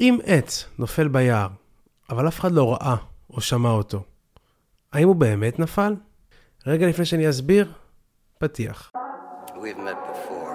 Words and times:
אם 0.00 0.18
עץ 0.24 0.64
נופל 0.78 1.08
ביער, 1.08 1.48
אבל 2.10 2.28
אף 2.28 2.40
אחד 2.40 2.52
לא 2.52 2.72
ראה 2.72 2.96
או 3.30 3.40
שמע 3.40 3.70
אותו, 3.70 4.02
האם 4.92 5.08
הוא 5.08 5.16
באמת 5.16 5.58
נפל? 5.58 5.94
רגע 6.66 6.86
לפני 6.86 7.04
שאני 7.04 7.30
אסביר, 7.30 7.72
פתיח. 8.38 8.92
We've 9.48 9.78
met 9.78 9.98
before, 10.10 10.49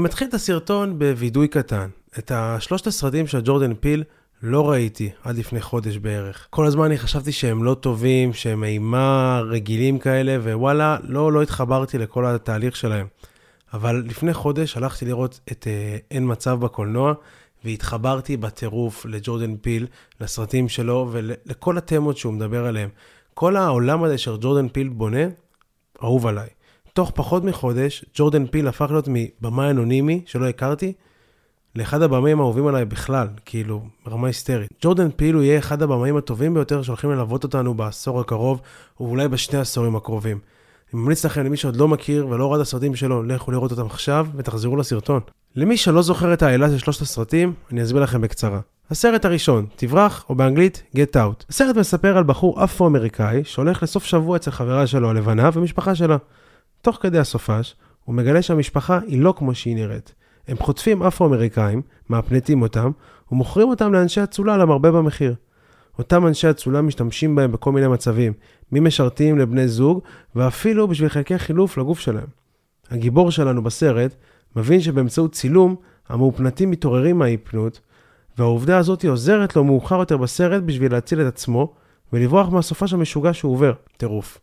מתחיל 0.00 0.28
את 0.28 0.34
הסרטון 0.34 0.98
בווידוי 0.98 1.48
קטן. 1.48 1.88
את 2.18 2.32
השלושת 2.34 2.86
הסרטים 2.86 3.26
של 3.26 3.40
ג'ורדן 3.44 3.74
פיל 3.74 4.04
לא 4.42 4.70
ראיתי 4.70 5.10
עד 5.22 5.36
לפני 5.36 5.60
חודש 5.60 5.96
בערך. 5.96 6.46
כל 6.50 6.66
הזמן 6.66 6.84
אני 6.84 6.98
חשבתי 6.98 7.32
שהם 7.32 7.64
לא 7.64 7.74
טובים, 7.74 8.32
שהם 8.32 8.64
אימה 8.64 9.40
רגילים 9.48 9.98
כאלה, 9.98 10.36
ווואלה, 10.40 10.96
לא, 11.02 11.32
לא 11.32 11.42
התחברתי 11.42 11.98
לכל 11.98 12.26
התהליך 12.26 12.76
שלהם. 12.76 13.06
אבל 13.72 14.04
לפני 14.06 14.34
חודש 14.34 14.76
הלכתי 14.76 15.04
לראות 15.04 15.40
את 15.52 15.66
אה, 15.66 15.96
אין 16.10 16.32
מצב 16.32 16.60
בקולנוע, 16.60 17.14
והתחברתי 17.64 18.36
בטירוף 18.36 19.06
לג'ורדן 19.06 19.56
פיל, 19.56 19.86
לסרטים 20.20 20.68
שלו 20.68 21.08
ולכל 21.12 21.78
התמות 21.78 22.16
שהוא 22.16 22.32
מדבר 22.32 22.66
עליהם. 22.66 22.88
כל 23.34 23.56
העולם 23.56 24.02
הזה 24.02 24.18
שג'ורדן 24.18 24.68
פיל 24.68 24.88
בונה, 24.88 25.26
אהוב 26.02 26.26
עליי. 26.26 26.48
תוך 26.96 27.12
פחות 27.14 27.44
מחודש, 27.44 28.04
ג'ורדן 28.14 28.46
פיל 28.46 28.68
הפך 28.68 28.90
להיות 28.90 29.08
מבמאי 29.08 29.70
אנונימי 29.70 30.22
שלא 30.26 30.48
הכרתי, 30.48 30.92
לאחד 31.74 32.02
הבמאים 32.02 32.40
האהובים 32.40 32.66
עליי 32.66 32.84
בכלל, 32.84 33.28
כאילו, 33.44 33.82
ברמה 34.06 34.26
היסטרית. 34.26 34.68
ג'ורדן 34.82 35.10
פיל 35.10 35.34
הוא 35.34 35.42
יהיה 35.42 35.58
אחד 35.58 35.82
הבמאים 35.82 36.16
הטובים 36.16 36.54
ביותר 36.54 36.82
שהולכים 36.82 37.10
ללוות 37.10 37.44
אותנו 37.44 37.74
בעשור 37.74 38.20
הקרוב, 38.20 38.60
ואולי 39.00 39.28
בשני 39.28 39.58
העשורים 39.58 39.96
הקרובים. 39.96 40.38
אני 40.92 41.00
ממליץ 41.00 41.24
לכם, 41.24 41.44
למי 41.44 41.56
שעוד 41.56 41.76
לא 41.76 41.88
מכיר 41.88 42.26
ולא 42.28 42.48
ראה 42.48 42.56
את 42.56 42.62
הסרטים 42.62 42.96
שלו, 42.96 43.22
לכו 43.22 43.50
לראות 43.50 43.70
אותם 43.70 43.86
עכשיו 43.86 44.26
ותחזרו 44.36 44.76
לסרטון. 44.76 45.20
למי 45.56 45.76
שלא 45.76 46.02
זוכר 46.02 46.32
את 46.32 46.42
העילה 46.42 46.70
של 46.70 46.78
שלושת 46.78 47.02
הסרטים, 47.02 47.52
אני 47.72 47.82
אסביר 47.82 48.02
לכם 48.02 48.20
בקצרה. 48.20 48.60
הסרט 48.90 49.24
הראשון, 49.24 49.66
תברח, 49.76 50.24
או 50.28 50.34
באנגלית, 50.34 50.82
Get 50.94 51.16
Out. 51.16 51.44
הסרט 51.48 51.76
מספר 51.76 52.16
על 52.16 52.24
בחור 52.24 52.64
אפרו-אמריקאי 52.64 53.44
שהולך 53.44 53.82
לסוף 53.82 54.04
שבוע 54.04 54.36
אצל 54.36 54.50
חברה 54.50 54.86
שלו 54.86 55.10
הלבנה 55.10 55.50
ומשפחה 55.52 55.94
שלה. 55.94 56.16
תוך 56.86 56.98
כדי 57.00 57.18
הסופש, 57.18 57.74
הוא 58.04 58.14
מגלה 58.14 58.42
שהמשפחה 58.42 58.98
היא 59.06 59.20
לא 59.20 59.34
כמו 59.36 59.54
שהיא 59.54 59.74
נראית. 59.74 60.14
הם 60.48 60.56
חוטפים 60.56 61.02
אפרו-אמריקאים, 61.02 61.82
מאפנטים 62.10 62.62
אותם, 62.62 62.90
ומוכרים 63.32 63.68
אותם 63.68 63.92
לאנשי 63.92 64.22
אצולה 64.22 64.56
למרבה 64.56 64.90
במחיר. 64.90 65.34
אותם 65.98 66.26
אנשי 66.26 66.50
אצולה 66.50 66.82
משתמשים 66.82 67.34
בהם 67.34 67.52
בכל 67.52 67.72
מיני 67.72 67.88
מצבים, 67.88 68.32
ממשרתים 68.72 69.38
לבני 69.38 69.68
זוג, 69.68 70.00
ואפילו 70.36 70.88
בשביל 70.88 71.08
חלקי 71.08 71.38
חילוף 71.38 71.78
לגוף 71.78 72.00
שלהם. 72.00 72.26
הגיבור 72.90 73.30
שלנו 73.30 73.62
בסרט 73.62 74.14
מבין 74.56 74.80
שבאמצעות 74.80 75.32
צילום, 75.32 75.76
המאופנטים 76.08 76.70
מתעוררים 76.70 77.18
מהאיפנות, 77.18 77.80
והעובדה 78.38 78.78
הזאת 78.78 79.04
עוזרת 79.04 79.56
לו 79.56 79.64
מאוחר 79.64 79.98
יותר 79.98 80.16
בסרט 80.16 80.62
בשביל 80.62 80.92
להציל 80.92 81.20
את 81.20 81.26
עצמו, 81.26 81.74
ולברוח 82.12 82.48
מהסופש 82.48 82.92
המשוגע 82.92 83.32
שהוא 83.32 83.52
עובר. 83.52 83.72
טירוף. 83.96 84.38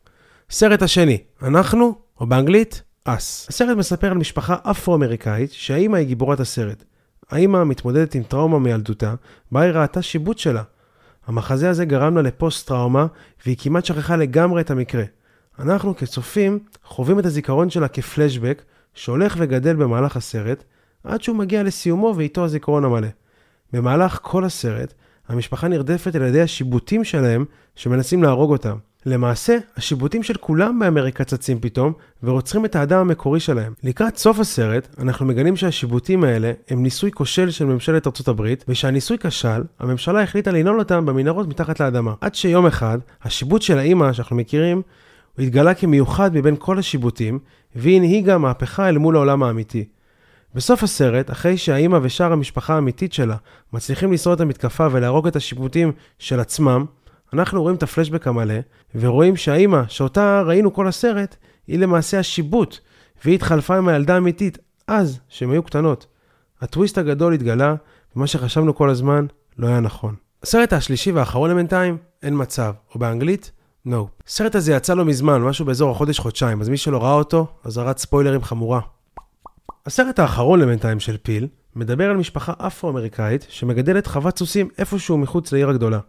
סרט 0.50 0.82
השני, 0.82 1.18
אנחנו, 1.42 1.96
או 2.20 2.26
באנגלית, 2.26 2.82
אס. 3.04 3.46
הסרט 3.50 3.78
מספר 3.78 4.08
על 4.08 4.18
משפחה 4.18 4.56
אפרו-אמריקאית 4.64 5.52
שהאימא 5.52 5.98
היא 5.98 6.08
גיבורת 6.08 6.40
הסרט. 6.40 6.84
האימא 7.30 7.64
מתמודדת 7.64 8.16
עם 8.16 8.24
טראומה 8.24 8.60
מילדותה, 8.60 9.14
בה 9.52 9.62
היא 9.62 9.72
ראתה 9.72 10.02
שיבוט 10.02 10.38
שלה. 10.38 10.64
המחזה 11.28 11.70
הזה 11.70 11.86
גרם 11.86 12.16
לה 12.16 12.22
לפוסט-טראומה, 12.22 13.06
והיא 13.46 13.58
כמעט 13.60 13.86
שכחה 13.86 14.16
לגמרי 14.16 14.62
את 14.62 14.72
המקרה. 14.72 15.04
אנחנו 15.60 15.96
כצופים 15.96 16.60
חווים 16.84 17.20
את 17.20 17.26
הזיכרון 17.26 17.70
שלה 17.70 17.88
כפלשבק, 17.88 18.64
שהולך 18.94 19.36
וגדל 19.40 19.76
במהלך 19.76 20.18
הסרט, 20.18 20.64
עד 21.04 21.24
שהוא 21.24 21.36
מגיע 21.36 21.64
לסיומו 21.64 22.14
ואיתו 22.18 22.46
הזיכרון 22.46 22.86
המלא. 22.86 23.08
במהלך 23.74 24.20
כל 24.22 24.44
הסרט, 24.44 24.94
המשפחה 25.28 25.68
נרדפת 25.68 26.16
על 26.16 26.22
ידי 26.22 26.42
השיבוטים 26.42 27.04
שלהם 27.04 27.46
שמנסים 27.76 28.24
להרוג 28.24 28.52
אותם. 28.52 28.78
למעשה, 29.06 29.58
השיבוטים 29.78 30.24
של 30.24 30.34
כולם 30.34 30.80
באמריקה 30.80 31.24
צצים 31.24 31.60
פתאום, 31.60 31.94
ורוצחים 32.24 32.66
את 32.66 32.76
האדם 32.76 33.00
המקורי 33.00 33.40
שלהם. 33.40 33.74
לקראת 33.84 34.18
סוף 34.18 34.40
הסרט, 34.40 34.88
אנחנו 35.00 35.26
מגלים 35.26 35.56
שהשיבוטים 35.56 36.24
האלה 36.24 36.52
הם 36.70 36.84
ניסוי 36.84 37.12
כושל 37.12 37.52
של 37.52 37.66
ממשלת 37.66 38.08
ארצות 38.08 38.28
הברית, 38.28 38.66
ושהניסוי 38.68 39.18
כשל, 39.18 39.64
הממשלה 39.80 40.24
החליטה 40.24 40.52
לנעול 40.52 40.80
אותם 40.80 41.06
במנהרות 41.06 41.48
מתחת 41.48 41.80
לאדמה. 41.80 42.14
עד 42.22 42.36
שיום 42.36 42.66
אחד, 42.66 42.98
השיבוט 43.24 43.62
של 43.62 43.78
האימא 43.78 44.14
שאנחנו 44.14 44.36
מכירים, 44.36 44.82
הוא 45.38 45.44
התגלה 45.44 45.74
כמיוחד 45.74 46.36
מבין 46.36 46.56
כל 46.60 46.80
השיבוטים, 46.80 47.40
והיא 47.76 47.98
הנהיגה 47.98 48.38
מהפכה 48.38 48.90
אל 48.90 48.98
מול 48.98 49.16
העולם 49.16 49.44
האמיתי. 49.44 49.86
בסוף 50.56 50.84
הסרט, 50.84 51.32
אחרי 51.32 51.58
שהאימא 51.58 52.00
ושאר 52.02 52.34
המשפחה 52.34 52.76
האמיתית 52.76 53.14
שלה 53.14 53.36
מצליחים 53.74 54.14
לשרוד 54.14 54.36
את 54.36 54.42
המתקפה 54.42 54.88
ולהרוג 54.92 55.28
את 55.28 55.36
השיבוטים 55.36 55.92
של 56.20 56.40
עצמם, 56.40 56.86
אנחנו 57.34 57.62
רואים 57.62 57.76
את 57.76 57.84
הפלשבק 57.84 58.28
המלא, 58.28 58.56
ורואים 58.96 59.36
שהאימא, 59.36 59.82
שאותה 59.88 60.42
ראינו 60.46 60.74
כל 60.74 60.88
הסרט, 60.88 61.36
היא 61.68 61.80
למעשה 61.80 62.20
השיבוט, 62.20 62.78
והיא 63.26 63.36
התחלפה 63.36 63.78
עם 63.78 63.88
הילדה 63.88 64.14
האמיתית 64.16 64.58
אז, 64.88 65.20
שהן 65.30 65.52
היו 65.52 65.64
קטנות. 65.64 66.08
הטוויסט 66.62 66.98
הגדול 66.98 67.34
התגלה, 67.34 67.76
ומה 68.16 68.28
שחשבנו 68.28 68.76
כל 68.76 68.90
הזמן 68.90 69.26
לא 69.58 69.68
היה 69.68 69.80
נכון. 69.80 70.16
הסרט 70.44 70.74
השלישי 70.74 71.12
והאחרון 71.12 71.50
לבינתיים, 71.50 71.98
אין 72.24 72.34
מצב, 72.42 72.74
או 72.96 73.00
באנגלית, 73.00 73.52
no. 73.88 73.92
הסרט 74.28 74.56
הזה 74.56 74.74
יצא 74.74 74.94
לא 74.94 75.06
מזמן, 75.06 75.42
משהו 75.42 75.66
באזור 75.66 75.92
החודש-חודשיים, 75.92 76.62
אז 76.62 76.70
מי 76.70 76.78
שלא 76.78 77.04
ראה 77.04 77.14
אותו, 77.14 77.48
אזהרת 77.64 77.98
ספוילרים 77.98 78.44
חמורה. 78.44 78.80
הסרט 79.86 80.20
האחרון 80.20 80.60
לבינתיים 80.60 81.00
של 81.00 81.18
פיל, 81.18 81.48
מדבר 81.76 82.10
על 82.10 82.18
משפחה 82.18 82.54
אפרו-אמריקאית 82.58 83.46
שמגדלת 83.50 84.08
חוות 84.08 84.40
סוסים 84.40 84.70
איפשהו 84.78 85.18
מחוץ 85.18 85.52
לעיר 85.52 85.70
הגדולה. 85.70 86.00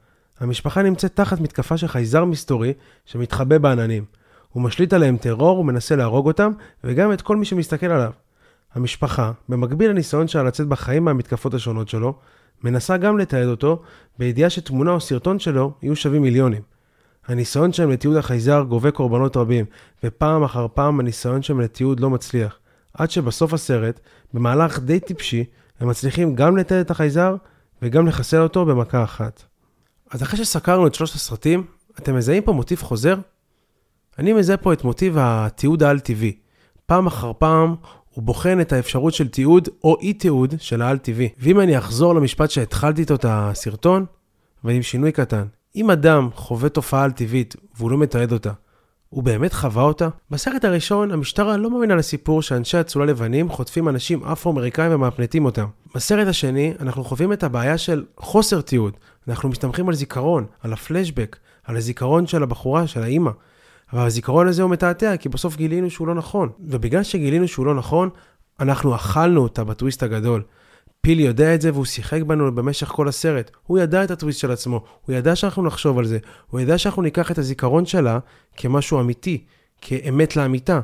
המשפחה 0.40 0.82
נמצאת 0.82 1.16
תחת 1.16 1.40
מתקפה 1.40 1.76
של 1.76 1.88
חייזר 1.88 2.24
מסתורי 2.24 2.72
שמתחבא 3.04 3.58
בעננים. 3.58 4.04
הוא 4.52 4.62
משליט 4.62 4.92
עליהם 4.92 5.16
טרור 5.16 5.58
ומנסה 5.58 5.96
להרוג 5.96 6.26
אותם, 6.26 6.52
וגם 6.84 7.12
את 7.12 7.22
כל 7.22 7.36
מי 7.36 7.44
שמסתכל 7.44 7.86
עליו. 7.86 8.12
המשפחה, 8.74 9.32
במקביל 9.48 9.90
לניסיון 9.90 10.28
שלה 10.28 10.42
לצאת 10.42 10.66
בחיים 10.66 11.04
מהמתקפות 11.04 11.54
השונות 11.54 11.88
שלו, 11.88 12.14
מנסה 12.64 12.96
גם 12.96 13.18
לתעד 13.18 13.46
אותו, 13.46 13.82
בידיעה 14.18 14.50
שתמונה 14.50 14.90
או 14.90 15.00
סרטון 15.00 15.38
שלו 15.38 15.72
יהיו 15.82 15.96
שווים 15.96 16.22
מיליונים. 16.22 16.62
הניסיון 17.26 17.72
שלהם 17.72 17.90
לתיעוד 17.90 18.16
החייזר 18.16 18.62
גובה 18.62 18.90
קורבנות 18.90 19.36
רבים, 19.36 19.64
ופעם 20.04 20.42
אחר 20.42 20.66
פעם 20.74 21.00
הניסיון 21.00 21.42
שלהם 21.42 21.60
לתיעוד 21.60 22.00
לא 22.00 22.10
מצליח. 22.10 22.58
עד 22.94 23.10
שבסוף 23.10 23.52
הסרט, 23.52 24.00
במהלך 24.34 24.78
די 24.78 25.00
טיפשי, 25.00 25.44
הם 25.80 25.88
מצליחים 25.88 26.34
גם 26.34 26.56
לתעד 26.56 26.80
את 26.80 26.90
החייזר, 26.90 27.36
וגם 27.82 28.06
לחסל 28.06 28.40
אותו 28.40 28.64
במכה 28.66 29.04
אחת. 29.04 29.42
אז 30.14 30.22
אחרי 30.22 30.44
שסקרנו 30.44 30.86
את 30.86 30.94
שלושת 30.94 31.14
הסרטים, 31.14 31.64
אתם 31.98 32.16
מזהים 32.16 32.42
פה 32.42 32.52
מוטיב 32.52 32.82
חוזר? 32.82 33.16
אני 34.18 34.32
מזהה 34.32 34.56
פה 34.56 34.72
את 34.72 34.84
מוטיב 34.84 35.16
התיעוד 35.20 35.82
העל-טבעי. 35.82 36.36
פעם 36.86 37.06
אחר 37.06 37.32
פעם 37.38 37.74
הוא 38.10 38.24
בוחן 38.24 38.60
את 38.60 38.72
האפשרות 38.72 39.14
של 39.14 39.28
תיעוד 39.28 39.68
או 39.84 39.96
אי 40.00 40.12
תיעוד 40.12 40.54
של 40.58 40.82
העל-טבעי. 40.82 41.28
ואם 41.38 41.60
אני 41.60 41.78
אחזור 41.78 42.14
למשפט 42.14 42.50
שהתחלתי 42.50 43.00
איתו 43.00 43.14
את 43.14 43.24
הסרטון, 43.28 44.04
ועם 44.64 44.82
שינוי 44.82 45.12
קטן, 45.12 45.44
אם 45.76 45.90
אדם 45.90 46.28
חווה 46.34 46.68
תופעה 46.68 47.04
על-טבעית 47.04 47.56
והוא 47.76 47.90
לא 47.90 47.98
מתעד 47.98 48.32
אותה, 48.32 48.52
הוא 49.08 49.22
באמת 49.22 49.52
חווה 49.52 49.82
אותה? 49.82 50.08
בסרט 50.30 50.64
הראשון, 50.64 51.10
המשטרה 51.10 51.56
לא 51.56 51.70
מאמינה 51.70 51.94
לסיפור 51.94 52.42
שאנשי 52.42 52.80
אצולה 52.80 53.04
לבנים 53.04 53.48
חוטפים 53.48 53.88
אנשים 53.88 54.24
אפרו-אמריקאים 54.24 54.92
ומאפנטים 54.94 55.44
אותם. 55.44 55.66
בסרט 55.94 56.28
השני, 56.28 56.74
אנחנו 56.80 57.04
חווים 57.04 57.32
את 57.32 57.42
הבעיה 57.42 57.78
של 57.78 58.04
חוסר 58.16 58.60
תיעוד. 58.60 58.92
אנחנו 59.28 59.48
מסתמכים 59.48 59.88
על 59.88 59.94
זיכרון, 59.94 60.46
על 60.60 60.72
הפלשבק, 60.72 61.36
על 61.64 61.76
הזיכרון 61.76 62.26
של 62.26 62.42
הבחורה, 62.42 62.86
של 62.86 63.02
האימא. 63.02 63.30
אבל 63.92 64.06
הזיכרון 64.06 64.48
הזה 64.48 64.62
הוא 64.62 64.70
מתעתע, 64.70 65.16
כי 65.16 65.28
בסוף 65.28 65.56
גילינו 65.56 65.90
שהוא 65.90 66.06
לא 66.06 66.14
נכון. 66.14 66.48
ובגלל 66.60 67.02
שגילינו 67.02 67.48
שהוא 67.48 67.66
לא 67.66 67.74
נכון, 67.74 68.08
אנחנו 68.60 68.94
אכלנו 68.94 69.42
אותה 69.42 69.64
בטוויסט 69.64 70.02
הגדול. 70.02 70.42
פיל 71.00 71.20
יודע 71.20 71.54
את 71.54 71.60
זה 71.60 71.72
והוא 71.72 71.84
שיחק 71.84 72.22
בנו 72.22 72.54
במשך 72.54 72.88
כל 72.88 73.08
הסרט. 73.08 73.50
הוא 73.66 73.78
ידע 73.78 74.04
את 74.04 74.10
הטוויסט 74.10 74.40
של 74.40 74.50
עצמו, 74.50 74.84
הוא 75.06 75.16
ידע 75.16 75.36
שאנחנו 75.36 75.62
נחשוב 75.62 75.98
על 75.98 76.04
זה, 76.04 76.18
הוא 76.50 76.60
ידע 76.60 76.78
שאנחנו 76.78 77.02
ניקח 77.02 77.30
את 77.30 77.38
הזיכרון 77.38 77.86
שלה 77.86 78.18
כמשהו 78.56 79.00
אמיתי, 79.00 79.44
כאמת 79.80 80.36
לאמיתה. 80.36 80.80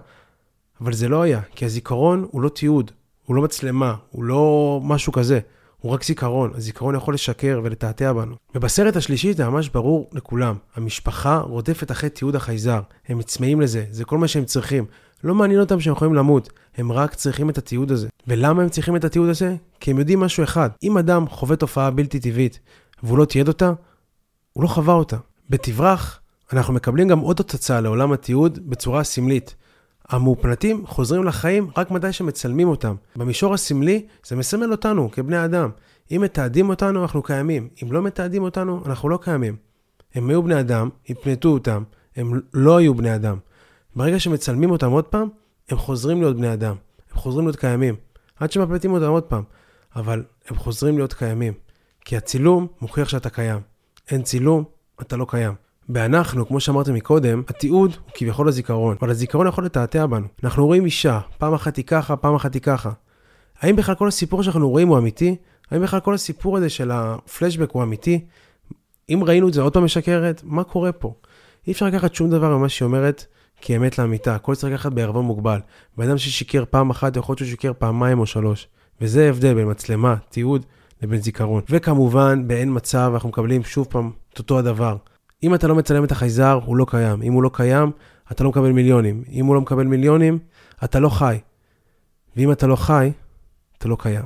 אבל 0.80 0.92
זה 0.92 1.08
לא 1.08 1.22
היה, 1.22 1.40
כי 1.54 1.64
הזיכרון 1.64 2.26
הוא 2.30 2.42
לא 2.42 2.48
תיעוד, 2.48 2.90
הוא 3.26 3.36
לא 3.36 3.42
מצלמה, 3.42 3.94
הוא 4.10 4.24
לא 4.24 4.80
משהו 4.84 5.12
כזה. 5.12 5.40
הוא 5.80 5.92
רק 5.92 6.04
זיכרון, 6.04 6.50
הזיכרון 6.54 6.94
יכול 6.94 7.14
לשקר 7.14 7.60
ולתעתע 7.64 8.12
בנו. 8.12 8.34
ובסרט 8.54 8.96
השלישי 8.96 9.32
זה 9.32 9.48
ממש 9.48 9.68
ברור 9.68 10.10
לכולם, 10.12 10.56
המשפחה 10.76 11.38
רודפת 11.38 11.90
אחרי 11.90 12.10
תיעוד 12.10 12.36
החייזר, 12.36 12.80
הם 13.08 13.18
מצמאים 13.18 13.60
לזה, 13.60 13.84
זה 13.90 14.04
כל 14.04 14.18
מה 14.18 14.28
שהם 14.28 14.44
צריכים. 14.44 14.84
לא 15.24 15.34
מעניין 15.34 15.60
אותם 15.60 15.80
שהם 15.80 15.92
יכולים 15.92 16.14
למות, 16.14 16.52
הם 16.76 16.92
רק 16.92 17.14
צריכים 17.14 17.50
את 17.50 17.58
התיעוד 17.58 17.92
הזה. 17.92 18.08
ולמה 18.26 18.62
הם 18.62 18.68
צריכים 18.68 18.96
את 18.96 19.04
התיעוד 19.04 19.28
הזה? 19.28 19.56
כי 19.80 19.90
הם 19.90 19.98
יודעים 19.98 20.20
משהו 20.20 20.44
אחד, 20.44 20.70
אם 20.82 20.98
אדם 20.98 21.28
חווה 21.28 21.56
תופעה 21.56 21.90
בלתי 21.90 22.20
טבעית 22.20 22.58
והוא 23.02 23.18
לא 23.18 23.24
תיעד 23.24 23.48
אותה, 23.48 23.72
הוא 24.52 24.62
לא 24.62 24.68
חווה 24.68 24.94
אותה. 24.94 25.16
בתברח, 25.50 26.20
אנחנו 26.52 26.74
מקבלים 26.74 27.08
גם 27.08 27.18
עוד 27.18 27.36
תוצאה 27.36 27.80
לעולם 27.80 28.12
התיעוד 28.12 28.58
בצורה 28.70 29.04
סמלית. 29.04 29.54
המאופנתים 30.10 30.86
חוזרים 30.86 31.24
לחיים 31.24 31.70
רק 31.76 31.90
מתי 31.90 32.12
שמצלמים 32.12 32.68
אותם. 32.68 32.94
במישור 33.16 33.54
הסמלי 33.54 34.06
זה 34.26 34.36
מסמל 34.36 34.72
אותנו 34.72 35.10
כבני 35.10 35.44
אדם. 35.44 35.70
אם 36.10 36.20
מתעדים 36.20 36.68
אותנו, 36.68 37.02
אנחנו 37.02 37.22
קיימים. 37.22 37.68
אם 37.82 37.92
לא 37.92 38.02
מתעדים 38.02 38.42
אותנו, 38.42 38.82
אנחנו 38.86 39.08
לא 39.08 39.18
קיימים. 39.22 39.56
הם 40.14 40.30
היו 40.30 40.42
בני 40.42 40.60
אדם, 40.60 40.88
הפנטו 41.08 41.48
אותם, 41.48 41.82
הם 42.16 42.40
לא 42.54 42.76
היו 42.76 42.94
בני 42.94 43.14
אדם. 43.14 43.36
ברגע 43.96 44.20
שמצלמים 44.20 44.70
אותם 44.70 44.90
עוד 44.90 45.04
פעם, 45.04 45.28
הם 45.68 45.78
חוזרים 45.78 46.20
להיות 46.20 46.36
בני 46.36 46.52
אדם. 46.52 46.76
הם 47.12 47.18
חוזרים 47.18 47.46
להיות 47.46 47.56
קיימים. 47.56 47.94
עד 48.40 48.52
שמפלטים 48.52 48.92
אותם 48.92 49.10
עוד 49.10 49.22
פעם. 49.22 49.42
אבל 49.96 50.24
הם 50.48 50.56
חוזרים 50.56 50.96
להיות 50.96 51.12
קיימים. 51.12 51.52
כי 52.04 52.16
הצילום 52.16 52.66
מוכיח 52.80 53.08
שאתה 53.08 53.30
קיים. 53.30 53.60
אין 54.10 54.22
צילום, 54.22 54.64
אתה 55.00 55.16
לא 55.16 55.26
קיים. 55.28 55.54
באנחנו, 55.92 56.48
כמו 56.48 56.60
שאמרתי 56.60 56.92
מקודם, 56.92 57.42
התיעוד 57.48 57.90
הוא 58.04 58.12
כביכול 58.14 58.48
הזיכרון, 58.48 58.96
אבל 59.00 59.10
הזיכרון 59.10 59.46
יכול 59.46 59.64
לתעתע 59.64 60.06
בנו. 60.06 60.26
אנחנו 60.44 60.66
רואים 60.66 60.84
אישה, 60.84 61.20
פעם 61.38 61.54
אחת 61.54 61.76
היא 61.76 61.84
ככה, 61.84 62.16
פעם 62.16 62.34
אחת 62.34 62.54
היא 62.54 62.62
ככה. 62.62 62.90
האם 63.60 63.76
בכלל 63.76 63.94
כל 63.94 64.08
הסיפור 64.08 64.42
שאנחנו 64.42 64.70
רואים 64.70 64.88
הוא 64.88 64.98
אמיתי? 64.98 65.36
האם 65.70 65.82
בכלל 65.82 66.00
כל 66.00 66.14
הסיפור 66.14 66.56
הזה 66.56 66.68
של 66.68 66.90
הפלשבק 66.90 67.70
הוא 67.70 67.82
אמיתי? 67.82 68.24
אם 69.10 69.24
ראינו 69.26 69.48
את 69.48 69.52
זה 69.52 69.62
עוד 69.62 69.72
פעם 69.72 69.84
משקרת, 69.84 70.40
מה 70.44 70.64
קורה 70.64 70.92
פה? 70.92 71.14
אי 71.66 71.72
אפשר 71.72 71.86
לקחת 71.86 72.14
שום 72.14 72.30
דבר 72.30 72.56
ממה 72.56 72.68
שהיא 72.68 72.86
אומרת 72.86 73.24
כאמת 73.60 73.98
לאמיתה, 73.98 74.34
הכל 74.34 74.54
צריך 74.54 74.72
לקחת 74.72 74.92
בערבון 74.92 75.24
מוגבל. 75.24 75.58
בן 75.96 76.08
אדם 76.08 76.18
ששיקר 76.18 76.64
פעם 76.70 76.90
אחת, 76.90 77.16
יכול 77.16 77.32
להיות 77.32 77.38
שהוא 77.38 77.48
שיקר 77.48 77.72
פעמיים 77.78 78.18
או 78.18 78.26
שלוש. 78.26 78.68
וזה 79.00 79.26
ההבדל 79.26 79.54
בין 79.54 79.70
מצלמה, 79.70 80.16
תיעוד, 80.28 80.66
לבין 81.02 81.20
זיכרון. 81.20 81.62
וכמובן, 81.70 82.48
באין 82.48 82.76
מצב, 82.76 83.10
אנחנו 83.14 83.28
מקבלים 83.28 83.64
שוב 83.64 83.86
פעם 83.90 84.10
את 84.32 84.38
אותו 84.38 84.58
הדבר. 84.58 84.96
אם 85.42 85.54
אתה 85.54 85.66
לא 85.66 85.74
מצלם 85.74 86.04
את 86.04 86.12
החייזר, 86.12 86.60
הוא 86.64 86.76
לא 86.76 86.86
קיים. 86.88 87.22
אם 87.22 87.32
הוא 87.32 87.42
לא 87.42 87.50
קיים, 87.52 87.90
אתה 88.32 88.44
לא 88.44 88.50
מקבל 88.50 88.72
מיליונים. 88.72 89.24
אם 89.32 89.46
הוא 89.46 89.54
לא 89.54 89.60
מקבל 89.60 89.86
מיליונים, 89.86 90.38
אתה 90.84 91.00
לא 91.00 91.08
חי. 91.08 91.38
ואם 92.36 92.52
אתה 92.52 92.66
לא 92.66 92.76
חי, 92.76 93.12
אתה 93.78 93.88
לא 93.88 93.96
קיים. 94.00 94.24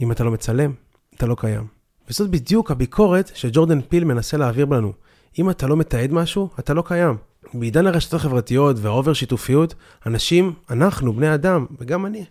אם 0.00 0.12
אתה 0.12 0.24
לא 0.24 0.30
מצלם, 0.30 0.72
אתה 1.14 1.26
לא 1.26 1.36
קיים. 1.38 1.66
וזאת 2.10 2.30
בדיוק 2.30 2.70
הביקורת 2.70 3.30
שג'ורדן 3.34 3.80
פיל 3.80 4.04
מנסה 4.04 4.36
להעביר 4.36 4.66
בנו. 4.66 4.92
אם 5.38 5.50
אתה 5.50 5.66
לא 5.66 5.76
מתעד 5.76 6.12
משהו, 6.12 6.48
אתה 6.58 6.74
לא 6.74 6.82
קיים. 6.86 7.16
בעידן 7.54 7.86
הרשתות 7.86 8.20
החברתיות 8.20 8.76
והאובר 8.78 9.12
שיתופיות, 9.12 9.74
אנשים, 10.06 10.52
אנחנו, 10.70 11.12
בני 11.12 11.34
אדם, 11.34 11.66
וגם 11.78 12.06
אני, 12.06 12.24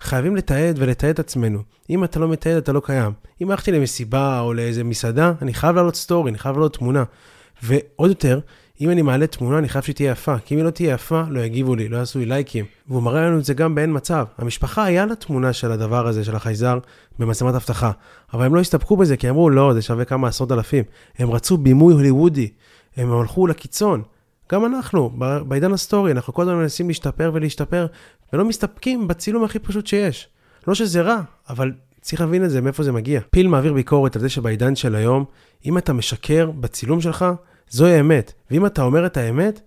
חייבים 0.00 0.36
לתעד 0.36 0.76
ולתעד 0.78 1.10
את 1.10 1.18
עצמנו. 1.18 1.62
אם 1.90 2.04
אתה 2.04 2.20
לא 2.20 2.28
מתעד, 2.28 2.56
אתה 2.56 2.72
לא 2.72 2.80
קיים. 2.84 3.12
אם 3.40 3.50
הלכתי 3.50 3.72
למסיבה 3.72 4.40
או 4.40 4.54
לאיזה 4.54 4.84
מסעדה, 4.84 5.32
אני 5.42 5.54
חייב 5.54 5.76
לעלות 5.76 5.96
סטורי, 5.96 6.30
אני 6.30 6.38
חייב 6.38 6.56
לעלות 6.56 6.76
תמונה. 6.76 7.04
ועוד 7.62 8.10
יותר, 8.10 8.40
אם 8.80 8.90
אני 8.90 9.02
מעלה 9.02 9.26
תמונה, 9.26 9.58
אני 9.58 9.68
חייב 9.68 9.84
שהיא 9.84 9.94
תהיה 9.94 10.10
יפה. 10.10 10.38
כי 10.38 10.54
אם 10.54 10.58
היא 10.58 10.64
לא 10.64 10.70
תהיה 10.70 10.94
יפה, 10.94 11.22
לא 11.28 11.40
יגיבו 11.40 11.74
לי, 11.74 11.88
לא 11.88 11.96
יעשו 11.96 12.18
לי 12.18 12.26
לייקים. 12.26 12.64
והוא 12.88 13.02
מראה 13.02 13.22
לנו 13.26 13.38
את 13.38 13.44
זה 13.44 13.54
גם 13.54 13.74
באין 13.74 13.96
מצב. 13.96 14.26
המשפחה 14.38 14.84
היה 14.84 15.06
לה 15.06 15.14
תמונה 15.14 15.52
של 15.52 15.72
הדבר 15.72 16.06
הזה, 16.06 16.24
של 16.24 16.36
החייזר, 16.36 16.78
במצלמת 17.18 17.54
אבטחה. 17.54 17.90
אבל 18.34 18.44
הם 18.44 18.54
לא 18.54 18.60
הסתפקו 18.60 18.96
בזה, 18.96 19.16
כי 19.16 19.30
אמרו, 19.30 19.50
לא, 19.50 19.74
זה 19.74 19.82
שווה 19.82 20.04
כמה 20.04 20.28
עשרות 20.28 20.52
אלפים. 20.52 20.84
הם 21.18 21.30
רצו 21.30 21.56
בימוי 21.56 21.94
הוליוודי. 21.94 22.50
הם 22.96 23.12
הלכו 23.12 23.46
לקיצון. 23.46 24.02
גם 24.52 24.64
אנחנו, 24.64 25.10
בעידן 25.48 25.72
הסטורי, 25.72 26.12
אנחנו 26.12 26.34
כל 26.34 26.42
הזמן 26.42 26.54
מנסים 26.54 26.88
להשתפר 26.88 27.30
ולהשתפר, 27.34 27.86
ולא 28.32 28.44
מסתפקים 28.44 29.08
בצילום 29.08 29.44
הכי 29.44 29.58
פשוט 29.58 29.86
שיש. 29.86 30.28
לא 30.66 30.74
שזה 30.74 31.02
רע, 31.02 31.20
אבל 31.48 31.72
צריך 32.04 32.20
להבין 32.20 32.44
את 32.44 32.50
זה, 32.50 32.60
מאיפה 32.60 32.82
זה 32.82 32.92
מגיע. 32.92 33.20
פיל 33.30 33.48
מעביר 33.48 33.72
ביקורת 33.72 34.16
על 34.16 34.22
זה 34.22 34.28
שבעידן 34.28 34.76
של 34.76 34.94
היום, 34.94 35.24
אם 35.66 35.78
אתה 35.78 35.92
משקר 35.92 36.50
בצילום 36.50 37.00
שלך, 37.00 37.24
זוהי 37.70 37.96
האמת. 37.96 38.32
ואם 38.50 38.66
אתה 38.66 38.82
אומר 38.82 39.06
את 39.06 39.16
האמת, 39.16 39.60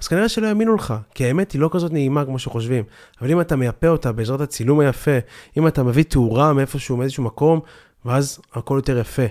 אז 0.00 0.08
כנראה 0.08 0.28
שלא 0.28 0.46
יאמינו 0.46 0.74
לך, 0.74 0.94
כי 1.14 1.24
האמת 1.24 1.52
היא 1.52 1.60
לא 1.60 1.68
כזאת 1.72 1.92
נעימה 1.92 2.24
כמו 2.24 2.38
שחושבים. 2.38 2.84
אבל 3.20 3.30
אם 3.30 3.40
אתה 3.40 3.56
מייפה 3.56 3.88
אותה 3.88 4.12
בעזרת 4.12 4.40
הצילום 4.40 4.80
היפה, 4.80 5.18
אם 5.56 5.66
אתה 5.66 5.82
מביא 5.82 6.04
תאורה 6.04 6.52
מאיפשהו, 6.52 6.96
מאיזשהו 6.96 7.24
מקום, 7.24 7.60
ואז 8.04 8.40
הכל 8.52 8.74
יותר 8.76 8.98
יפה. 8.98 9.26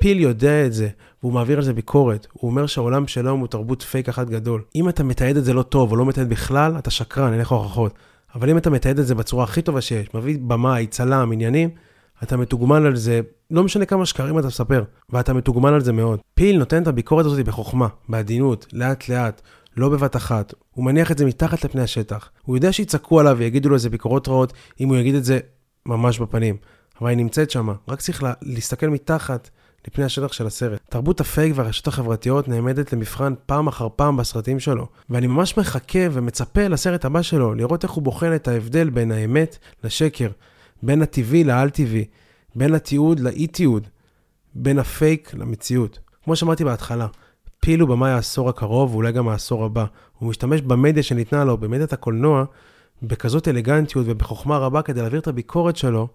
פיל 0.00 0.20
יודע 0.20 0.66
את 0.66 0.72
זה, 0.72 0.88
והוא 1.22 1.32
מעביר 1.32 1.56
על 1.56 1.64
זה 1.64 1.72
ביקורת. 1.72 2.26
הוא 2.32 2.50
אומר 2.50 2.66
שהעולם 2.66 3.06
שלו 3.06 3.30
הוא 3.30 3.46
תרבות 3.46 3.82
פייק 3.82 4.08
אחת 4.08 4.28
גדול. 4.30 4.62
אם 4.74 4.88
אתה 4.88 5.04
מתעד 5.04 5.36
את 5.36 5.44
זה 5.44 5.52
לא 5.52 5.62
טוב, 5.62 5.90
או 5.90 5.96
לא 5.96 6.06
מתעד 6.06 6.28
בכלל, 6.28 6.78
אתה 6.78 6.90
שקרן, 6.90 7.32
אין 7.32 7.40
לך 7.40 7.52
הוכחות. 7.52 7.94
אבל 8.34 8.50
אם 8.50 8.58
אתה 8.58 8.70
מתעד 8.70 8.98
את 8.98 9.06
זה 9.06 9.14
בצורה 9.14 9.44
הכי 9.44 9.62
טובה 9.62 9.80
שיש, 9.80 10.14
מביא 10.14 10.38
במאי, 10.46 10.86
צלם, 10.86 11.32
עניינים, 11.32 11.70
אתה 12.22 12.36
מתוגמל 12.36 12.86
על 12.86 12.96
זה, 12.96 13.20
לא 13.50 13.64
משנה 13.64 13.84
כמה 13.86 14.06
שקרים 14.06 14.38
אתה 14.38 14.46
מספר, 14.46 14.84
ואתה 15.10 15.32
מתוגמל 15.32 15.74
על 15.74 15.80
זה 15.80 15.92
מאוד. 15.92 16.20
פיל 16.34 16.58
נותן 16.58 16.82
את 16.82 16.86
הביקורת 16.86 17.26
הזאת 17.26 17.44
בחוכמה, 17.44 17.88
בעדינות, 18.08 18.66
לאט 18.72 19.08
לאט, 19.08 19.42
לא 19.76 19.88
בבת 19.88 20.16
אחת. 20.16 20.54
הוא 20.70 20.84
מניח 20.84 21.12
את 21.12 21.18
זה 21.18 21.24
מתחת 21.24 21.64
לפני 21.64 21.82
השטח. 21.82 22.30
הוא 22.42 22.56
יודע 22.56 22.72
שיצעקו 22.72 23.20
עליו 23.20 23.36
ויגידו 23.38 23.68
לו 23.68 23.74
איזה 23.74 23.90
ביקורות 23.90 24.28
רעות, 24.28 24.52
אם 24.80 24.88
הוא 24.88 24.96
יגיד 24.96 25.14
את 25.14 25.24
זה 25.24 25.38
ממש 25.86 26.18
בפנים. 26.18 26.56
אבל 27.00 27.08
היא 27.08 27.16
נמצאת 27.16 27.50
שם, 27.50 27.68
רק 27.88 28.00
צריך 28.00 28.22
לה, 28.22 28.32
להסתכל 28.42 28.88
מתחת 28.88 29.50
לפני 29.86 30.04
השטח 30.04 30.32
של 30.32 30.46
הסרט. 30.46 30.80
תרבות 30.90 31.20
הפייק 31.20 31.52
והרשתות 31.56 31.94
החברתיות 31.94 32.48
נעמדת 32.48 32.92
למבחן 32.92 33.34
פעם 33.46 33.66
אחר 33.66 33.88
פעם 33.96 34.16
בסרטים 34.16 34.60
שלו, 34.60 34.86
ואני 35.10 35.26
ממש 35.26 35.58
מחכה 35.58 35.98
ומצפה 36.12 36.68
לסרט 36.68 37.04
הבא 37.04 37.22
שלו, 37.22 37.54
לראות 37.54 37.84
איך 37.84 37.92
הוא 37.92 38.02
בוחן 38.02 38.34
את 38.34 38.48
ההבדל 38.48 38.90
בין 38.90 39.12
האמת 39.12 39.58
לשקר, 39.84 40.28
בין 40.82 41.02
הטבעי 41.02 41.44
לאל-טבעי, 41.44 42.04
בין 42.54 42.74
התיעוד 42.74 43.20
לאי-תיעוד, 43.20 43.86
בין 44.54 44.78
הפייק 44.78 45.34
למציאות. 45.34 45.98
כמו 46.24 46.36
שאמרתי 46.36 46.64
בהתחלה, 46.64 47.06
פיל 47.60 47.80
הוא 47.80 47.88
במאי 47.88 48.10
העשור 48.10 48.48
הקרוב 48.48 48.94
ואולי 48.94 49.12
גם 49.12 49.28
העשור 49.28 49.64
הבא. 49.64 49.84
הוא 50.18 50.30
משתמש 50.30 50.60
במדיה 50.60 51.02
שניתנה 51.02 51.44
לו, 51.44 51.56
במדיית 51.56 51.92
הקולנוע, 51.92 52.44
בכזאת 53.02 53.48
אלגנטיות 53.48 54.06
ובחוכמה 54.08 54.58
רבה 54.58 54.82
כדי 54.82 55.00
להעביר 55.00 55.20
את 55.20 55.28
הביקורת 55.28 55.76
שלו 55.76 56.08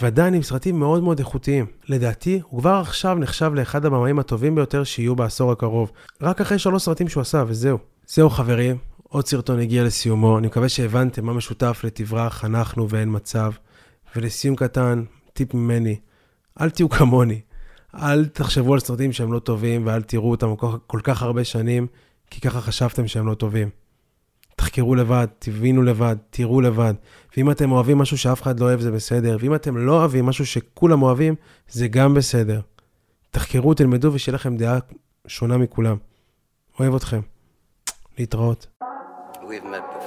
ועדיין 0.00 0.34
עם 0.34 0.42
סרטים 0.42 0.78
מאוד 0.78 1.02
מאוד 1.02 1.18
איכותיים. 1.18 1.66
לדעתי, 1.88 2.40
הוא 2.48 2.60
כבר 2.60 2.74
עכשיו 2.74 3.14
נחשב 3.14 3.52
לאחד 3.54 3.84
הבמאים 3.84 4.18
הטובים 4.18 4.54
ביותר 4.54 4.84
שיהיו 4.84 5.16
בעשור 5.16 5.52
הקרוב. 5.52 5.90
רק 6.22 6.40
אחרי 6.40 6.58
שלוש 6.58 6.82
סרטים 6.82 7.08
שהוא 7.08 7.20
עשה, 7.20 7.44
וזהו. 7.46 7.78
זהו 8.06 8.30
חברים, 8.30 8.76
עוד 9.02 9.26
סרטון 9.26 9.58
הגיע 9.58 9.84
לסיומו, 9.84 10.38
אני 10.38 10.46
מקווה 10.46 10.68
שהבנתם 10.68 11.26
מה 11.26 11.32
משותף 11.32 11.80
לתברח, 11.84 12.44
אנחנו 12.44 12.88
ואין 12.88 13.08
מצב. 13.12 13.52
ולסיום 14.16 14.56
קטן, 14.56 15.04
טיפ 15.32 15.54
ממני, 15.54 15.96
אל 16.60 16.70
תהיו 16.70 16.88
כמוני. 16.88 17.40
אל 17.94 18.26
תחשבו 18.26 18.74
על 18.74 18.80
סרטים 18.80 19.12
שהם 19.12 19.32
לא 19.32 19.38
טובים 19.38 19.86
ואל 19.86 20.02
תראו 20.02 20.30
אותם 20.30 20.56
כל, 20.86 21.00
כך 21.02 21.22
הרבה 21.22 21.44
שנים, 21.44 21.86
כי 22.30 22.40
ככה 22.40 22.60
חשבתם 22.60 23.06
שהם 23.06 23.26
לא 23.26 23.34
טובים. 23.34 23.70
תחקרו 24.56 24.94
לבד, 24.94 25.26
תבינו 25.38 25.82
לבד, 25.82 26.16
תראו 26.30 26.60
לבד. 26.60 26.94
ואם 27.36 27.50
אתם 27.50 27.72
אוהבים 27.72 27.98
משהו 27.98 28.18
שאף 28.18 28.42
אחד 28.42 28.60
לא 28.60 28.64
אוהב, 28.64 28.80
זה 28.80 28.90
בסדר. 28.90 29.36
ואם 29.40 29.54
אתם 29.54 29.76
לא 29.76 29.92
אוהבים 29.92 30.26
משהו 30.26 30.46
שכולם 30.46 31.02
אוהבים, 31.02 31.34
זה 31.68 31.88
גם 31.88 32.14
בסדר. 32.14 32.60
תחקרו, 33.30 33.74
תלמדו 33.74 34.12
ושיהיה 34.12 34.34
לכם 34.34 34.56
דעה 34.56 34.78
שונה 35.26 35.56
מכולם. 35.56 35.96
אוהב 36.80 36.94
אתכם. 36.94 37.20
להתראות. 38.18 38.66
We've 39.42 39.64
met 39.64 39.97